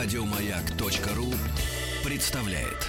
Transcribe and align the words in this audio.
Радиомаяк.ру 0.00 1.26
представляет. 2.08 2.88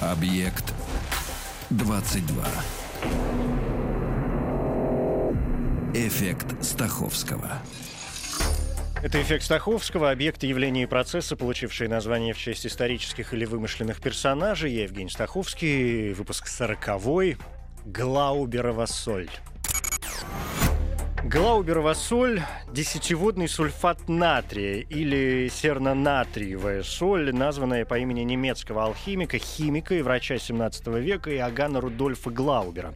Объект 0.00 0.72
22. 1.70 2.44
Эффект 5.94 6.62
Стаховского. 6.62 7.58
Это 9.02 9.20
эффект 9.20 9.42
Стаховского, 9.42 10.12
объекты 10.12 10.46
явления 10.46 10.84
и 10.84 10.86
процесса, 10.86 11.34
получившие 11.34 11.90
название 11.90 12.34
в 12.34 12.38
честь 12.38 12.66
исторических 12.66 13.34
или 13.34 13.44
вымышленных 13.44 14.00
персонажей. 14.00 14.72
Я 14.74 14.84
Евгений 14.84 15.10
Стаховский, 15.10 16.12
выпуск 16.12 16.46
сороковой. 16.46 17.36
Глауберова 17.84 18.86
соль. 18.86 19.28
Глауберова 21.32 21.94
соль– 21.94 22.42
десятиводный 22.72 23.46
сульфат 23.46 24.08
натрия 24.08 24.80
или 24.80 25.48
сернонатриевая 25.48 26.82
соль, 26.82 27.32
названная 27.32 27.84
по 27.84 27.96
имени 28.00 28.22
немецкого 28.22 28.82
алхимика, 28.82 29.38
химика 29.38 29.94
и 29.94 30.02
врача 30.02 30.38
17 30.38 30.88
века 30.88 31.32
Иоганна 31.32 31.80
Рудольфа 31.80 32.30
Глаубера. 32.30 32.94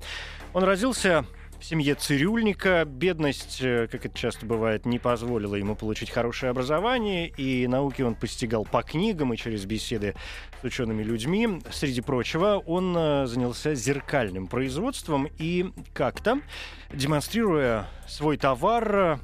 Он 0.52 0.64
родился 0.64 1.24
в 1.64 1.66
семье 1.66 1.94
цирюльника. 1.94 2.84
Бедность, 2.84 3.62
э, 3.62 3.88
как 3.90 4.04
это 4.04 4.18
часто 4.18 4.44
бывает, 4.44 4.84
не 4.84 4.98
позволила 4.98 5.54
ему 5.54 5.74
получить 5.74 6.10
хорошее 6.10 6.50
образование, 6.50 7.28
и 7.28 7.66
науки 7.66 8.02
он 8.02 8.16
постигал 8.16 8.66
по 8.66 8.82
книгам 8.82 9.32
и 9.32 9.38
через 9.38 9.64
беседы 9.64 10.14
с 10.60 10.64
учеными 10.64 11.02
людьми. 11.02 11.62
Среди 11.70 12.02
прочего, 12.02 12.62
он 12.66 12.94
э, 12.94 13.26
занялся 13.26 13.74
зеркальным 13.74 14.46
производством 14.46 15.26
и 15.38 15.72
как-то, 15.94 16.42
демонстрируя 16.92 17.86
свой 18.06 18.36
товар, 18.36 19.20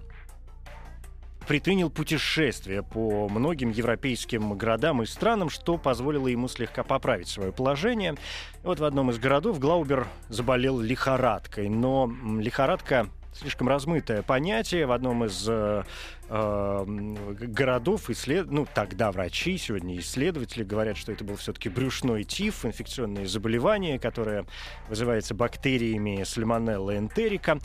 предпринял 1.51 1.91
путешествие 1.91 2.84
по 2.84 3.29
многим 3.29 3.70
европейским 3.70 4.56
городам 4.56 5.03
и 5.03 5.06
странам, 5.06 5.51
что 5.51 5.79
позволило 5.79 6.29
ему 6.29 6.47
слегка 6.47 6.84
поправить 6.84 7.27
свое 7.27 7.51
положение. 7.51 8.15
Вот 8.62 8.79
в 8.79 8.84
одном 8.84 9.11
из 9.11 9.19
городов 9.19 9.59
Глаубер 9.59 10.07
заболел 10.29 10.79
лихорадкой, 10.79 11.69
но 11.69 12.09
лихорадка 12.39 13.09
слишком 13.33 13.69
размытое 13.69 14.23
понятие. 14.23 14.87
В 14.87 14.92
одном 14.92 15.25
из 15.25 15.45
э, 15.48 15.83
э, 16.29 16.84
городов 17.41 18.11
исслед... 18.11 18.48
ну, 18.48 18.64
тогда 18.73 19.11
врачи, 19.11 19.59
сегодня 19.59 19.98
исследователи 19.98 20.62
говорят, 20.62 20.97
что 20.97 21.11
это 21.11 21.25
был 21.25 21.35
все-таки 21.35 21.69
брюшной 21.69 22.23
тиф, 22.23 22.64
инфекционное 22.64 23.27
заболевание, 23.27 23.98
которое 23.98 24.47
вызывается 24.89 25.35
бактериями 25.35 26.23
сальмонелла 26.23 26.97
энтерика. 26.97 27.59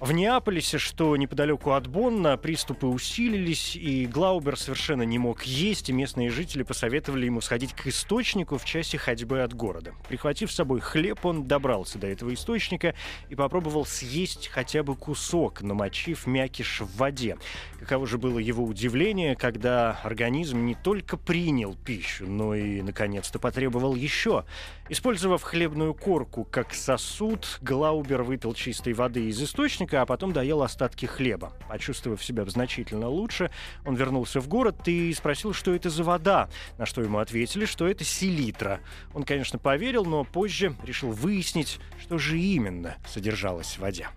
В 0.00 0.12
Неаполисе, 0.12 0.78
что 0.78 1.16
неподалеку 1.16 1.72
от 1.72 1.88
Бонна, 1.88 2.36
приступы 2.36 2.86
усилились, 2.86 3.74
и 3.74 4.06
Глаубер 4.06 4.56
совершенно 4.56 5.02
не 5.02 5.18
мог 5.18 5.42
есть, 5.42 5.88
и 5.88 5.92
местные 5.92 6.30
жители 6.30 6.62
посоветовали 6.62 7.26
ему 7.26 7.40
сходить 7.40 7.72
к 7.72 7.88
источнику 7.88 8.58
в 8.58 8.64
часе 8.64 8.96
ходьбы 8.96 9.42
от 9.42 9.54
города. 9.54 9.94
Прихватив 10.08 10.52
с 10.52 10.54
собой 10.54 10.78
хлеб, 10.78 11.26
он 11.26 11.48
добрался 11.48 11.98
до 11.98 12.06
этого 12.06 12.32
источника 12.32 12.94
и 13.28 13.34
попробовал 13.34 13.84
съесть 13.84 14.46
хотя 14.46 14.84
бы 14.84 14.94
кусок, 14.94 15.62
намочив 15.62 16.28
мякиш 16.28 16.82
в 16.82 16.96
воде. 16.96 17.36
Каково 17.80 18.06
же 18.06 18.18
было 18.18 18.38
его 18.38 18.62
удивление, 18.62 19.34
когда 19.34 19.98
организм 20.04 20.64
не 20.64 20.76
только 20.76 21.16
принял 21.16 21.74
пищу, 21.74 22.24
но 22.28 22.54
и, 22.54 22.82
наконец-то, 22.82 23.40
потребовал 23.40 23.96
еще. 23.96 24.44
Использовав 24.88 25.42
хлебную 25.42 25.92
корку 25.92 26.44
как 26.44 26.72
сосуд, 26.72 27.58
Глаубер 27.62 28.22
выпил 28.22 28.54
чистой 28.54 28.92
воды 28.92 29.26
из 29.28 29.42
источника, 29.42 29.87
а 29.94 30.06
потом 30.06 30.32
доел 30.32 30.62
остатки 30.62 31.06
хлеба. 31.06 31.52
Почувствовав 31.68 32.22
себя 32.22 32.44
значительно 32.46 33.08
лучше, 33.08 33.50
он 33.84 33.94
вернулся 33.94 34.40
в 34.40 34.48
город 34.48 34.86
и 34.86 35.12
спросил, 35.14 35.52
что 35.52 35.74
это 35.74 35.90
за 35.90 36.04
вода, 36.04 36.48
на 36.78 36.86
что 36.86 37.02
ему 37.02 37.18
ответили, 37.18 37.64
что 37.64 37.86
это 37.86 38.04
селитра. 38.04 38.80
Он, 39.14 39.24
конечно, 39.24 39.58
поверил, 39.58 40.04
но 40.04 40.24
позже 40.24 40.74
решил 40.84 41.10
выяснить, 41.10 41.78
что 42.00 42.18
же 42.18 42.38
именно 42.38 42.96
содержалось 43.06 43.76
в 43.76 43.78
воде. 43.78 44.08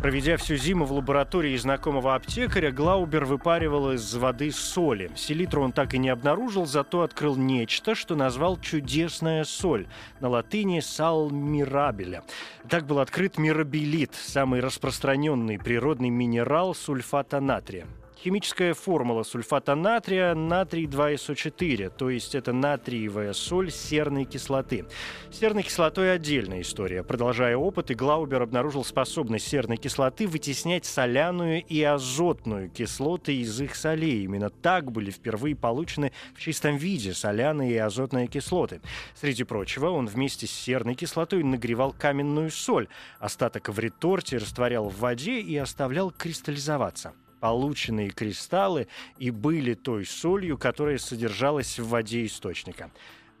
Проведя 0.00 0.38
всю 0.38 0.56
зиму 0.56 0.86
в 0.86 0.92
лаборатории 0.92 1.54
знакомого 1.58 2.14
аптекаря, 2.14 2.72
Глаубер 2.72 3.26
выпаривал 3.26 3.92
из 3.92 4.14
воды 4.14 4.50
соли. 4.50 5.10
Селитру 5.14 5.62
он 5.62 5.72
так 5.72 5.92
и 5.92 5.98
не 5.98 6.08
обнаружил, 6.08 6.64
зато 6.64 7.02
открыл 7.02 7.36
нечто, 7.36 7.94
что 7.94 8.14
назвал 8.14 8.58
«чудесная 8.58 9.44
соль», 9.44 9.86
на 10.20 10.30
латыни 10.30 10.80
«сал 10.80 11.28
мирабеля». 11.28 12.22
Так 12.66 12.86
был 12.86 12.98
открыт 12.98 13.36
мирабелит, 13.36 14.14
самый 14.14 14.60
распространенный 14.60 15.58
природный 15.58 16.08
минерал 16.08 16.74
сульфата 16.74 17.38
натрия. 17.40 17.86
Химическая 18.22 18.74
формула 18.74 19.22
сульфата 19.22 19.74
натрия 19.74 20.34
натрий 20.34 20.84
2СО4, 20.84 21.90
то 21.96 22.10
есть 22.10 22.34
это 22.34 22.52
натриевая 22.52 23.32
соль 23.32 23.70
серной 23.70 24.26
кислоты. 24.26 24.84
С 25.30 25.38
серной 25.38 25.62
кислотой 25.62 26.12
отдельная 26.12 26.60
история. 26.60 27.02
Продолжая 27.02 27.56
опыты, 27.56 27.94
Глаубер 27.94 28.42
обнаружил 28.42 28.84
способность 28.84 29.48
серной 29.48 29.78
кислоты 29.78 30.26
вытеснять 30.26 30.84
соляную 30.84 31.64
и 31.64 31.82
азотную 31.82 32.68
кислоты 32.68 33.36
из 33.36 33.58
их 33.58 33.74
солей. 33.74 34.24
Именно 34.24 34.50
так 34.50 34.92
были 34.92 35.10
впервые 35.10 35.56
получены 35.56 36.12
в 36.34 36.40
чистом 36.40 36.76
виде 36.76 37.14
соляные 37.14 37.72
и 37.72 37.78
азотные 37.78 38.26
кислоты. 38.26 38.82
Среди 39.14 39.44
прочего, 39.44 39.88
он 39.88 40.04
вместе 40.04 40.46
с 40.46 40.50
серной 40.50 40.94
кислотой 40.94 41.42
нагревал 41.42 41.94
каменную 41.98 42.50
соль. 42.50 42.88
Остаток 43.18 43.70
в 43.70 43.78
реторте 43.78 44.36
растворял 44.36 44.90
в 44.90 44.98
воде 44.98 45.40
и 45.40 45.56
оставлял 45.56 46.10
кристаллизоваться 46.10 47.14
полученные 47.40 48.10
кристаллы 48.10 48.86
и 49.18 49.30
были 49.30 49.74
той 49.74 50.04
солью, 50.06 50.58
которая 50.58 50.98
содержалась 50.98 51.78
в 51.78 51.88
воде 51.88 52.24
источника. 52.26 52.90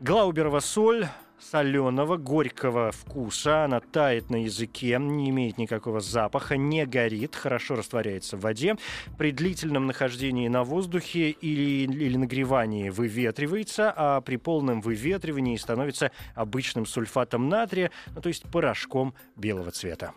Глауберова 0.00 0.60
соль 0.60 1.06
соленого, 1.40 2.16
горького 2.16 2.92
вкуса. 2.92 3.64
Она 3.64 3.80
тает 3.80 4.30
на 4.30 4.44
языке, 4.44 4.96
не 4.98 5.30
имеет 5.30 5.58
никакого 5.58 6.00
запаха, 6.00 6.56
не 6.56 6.86
горит, 6.86 7.34
хорошо 7.34 7.76
растворяется 7.76 8.36
в 8.36 8.40
воде. 8.40 8.76
При 9.18 9.32
длительном 9.32 9.86
нахождении 9.86 10.48
на 10.48 10.64
воздухе 10.64 11.30
или, 11.30 11.92
или 11.92 12.16
нагревании 12.16 12.90
выветривается, 12.90 13.92
а 13.94 14.20
при 14.20 14.36
полном 14.36 14.80
выветривании 14.80 15.56
становится 15.56 16.12
обычным 16.34 16.86
сульфатом 16.86 17.48
натрия, 17.48 17.90
ну, 18.14 18.20
то 18.20 18.28
есть 18.28 18.44
порошком 18.50 19.14
белого 19.36 19.70
цвета. 19.70 20.12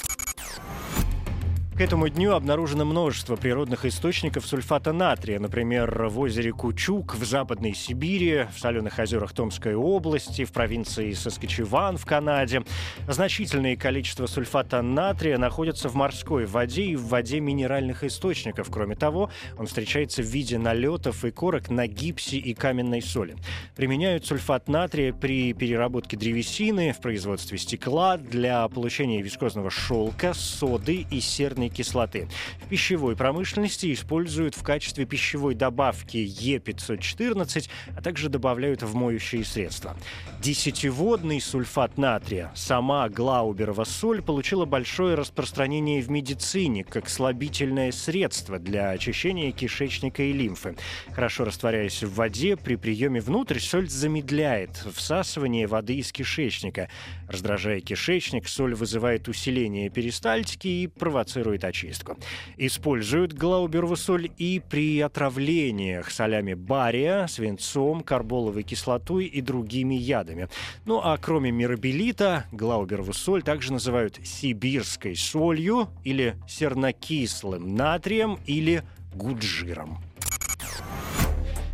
К 1.76 1.82
этому 1.82 2.08
дню 2.08 2.34
обнаружено 2.34 2.86
множество 2.86 3.36
природных 3.36 3.84
источников 3.84 4.46
сульфата 4.46 4.94
натрия, 4.94 5.40
например, 5.40 6.06
в 6.08 6.20
озере 6.20 6.52
Кучук 6.52 7.16
в 7.16 7.26
Западной 7.26 7.74
Сибири, 7.74 8.46
в 8.54 8.60
соленых 8.60 9.00
озерах 9.00 9.34
Томской 9.34 9.74
области, 9.74 10.46
в 10.46 10.52
провинции 10.52 11.14
Саскачеван 11.14 11.98
в 11.98 12.06
Канаде. 12.06 12.62
Значительное 13.08 13.76
количество 13.76 14.28
сульфата 14.28 14.84
натрия 14.84 15.40
находится 15.40 15.90
в 15.90 15.96
морской 15.96 16.46
воде 16.46 16.84
и 16.84 16.96
в 16.96 17.08
воде 17.08 17.40
минеральных 17.40 18.04
источников. 18.04 18.70
Кроме 18.70 18.96
того, 18.96 19.32
он 19.58 19.66
встречается 19.66 20.22
в 20.22 20.28
виде 20.28 20.60
налетов 20.60 21.26
и 21.26 21.32
корок 21.32 21.72
на 21.72 21.88
гипсе 21.88 22.38
и 22.38 22.54
каменной 22.54 23.02
соли. 23.02 23.36
Применяют 23.76 24.28
сульфат 24.28 24.68
натрия 24.68 25.12
при 25.12 25.54
переработке 25.54 26.18
древесины, 26.18 26.94
в 26.94 27.02
производстве 27.02 27.58
стекла, 27.58 28.18
для 28.18 28.68
получения 28.68 29.24
вискозного 29.24 29.72
шелка, 29.72 30.36
соды 30.36 31.08
и 31.10 31.20
серной 31.20 31.63
фосфорной 31.64 31.70
кислоты. 31.70 32.28
В 32.62 32.70
пищевой 32.70 33.16
промышленности 33.16 33.94
используют 33.94 34.56
в 34.56 34.64
качестве 34.64 35.06
пищевой 35.06 35.56
добавки 35.56 36.18
Е514, 36.18 37.70
а 37.96 38.02
также 38.02 38.30
добавляют 38.30 38.84
в 38.84 38.96
моющие 38.96 39.44
средства. 39.44 39.96
Десятиводный 40.42 41.40
сульфат 41.40 41.98
натрия, 41.98 42.52
сама 42.56 43.10
Глауберова 43.10 43.84
соль, 43.84 44.22
получила 44.22 44.66
большое 44.66 45.16
распространение 45.16 46.02
в 46.02 46.10
медицине 46.10 46.84
как 46.84 47.10
слабительное 47.10 47.92
средство 47.92 48.60
для 48.60 48.90
очищения 48.90 49.52
кишечника 49.52 50.24
и 50.24 50.34
лимфы. 50.34 50.76
Хорошо 51.14 51.46
растворяясь 51.46 52.04
в 52.04 52.14
воде, 52.16 52.58
при 52.58 52.76
приеме 52.76 53.22
внутрь 53.22 53.60
соль 53.60 53.88
замедляет 53.88 54.86
всасывание 54.94 55.68
воды 55.68 55.96
из 55.96 56.12
кишечника. 56.12 56.90
Раздражая 57.28 57.80
кишечник, 57.82 58.48
соль 58.48 58.74
вызывает 58.76 59.28
усиление 59.28 59.90
перистальтики 59.90 60.68
и 60.68 60.88
провоцирует 60.88 61.53
провоцирует 61.54 61.64
очистку. 61.64 62.18
Используют 62.58 63.34
глауберову 63.34 63.96
соль 63.96 64.30
и 64.38 64.62
при 64.70 65.00
отравлениях 65.00 66.12
солями 66.12 66.54
бария, 66.54 67.28
свинцом, 67.28 68.02
карболовой 68.02 68.64
кислотой 68.64 69.26
и 69.26 69.42
другими 69.42 69.96
ядами. 69.96 70.48
Ну 70.86 71.00
а 71.04 71.18
кроме 71.18 71.52
мирабелита, 71.52 72.46
глауберову 72.52 73.14
соль 73.14 73.44
также 73.44 73.74
называют 73.74 74.20
сибирской 74.24 75.16
солью 75.16 75.90
или 76.04 76.36
сернокислым 76.48 77.76
натрием 77.76 78.40
или 78.46 78.84
гуджиром. 79.16 80.00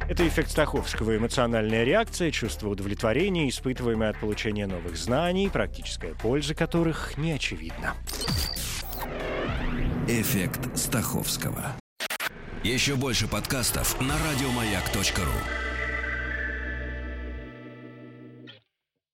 Это 0.10 0.28
эффект 0.28 0.50
Стаховского, 0.50 1.16
эмоциональная 1.16 1.84
реакция, 1.84 2.32
чувство 2.32 2.70
удовлетворения, 2.70 3.48
испытываемое 3.48 4.10
от 4.10 4.20
получения 4.20 4.66
новых 4.66 4.98
знаний, 4.98 5.50
практическая 5.54 6.16
польза 6.16 6.56
которых 6.56 7.16
не 7.20 7.34
очевидна. 7.34 7.94
Эффект 10.12 10.76
Стаховского. 10.76 11.76
Еще 12.64 12.96
больше 12.96 13.28
подкастов 13.28 14.02
на 14.02 14.16
радиомаяк.ру. 14.18 15.69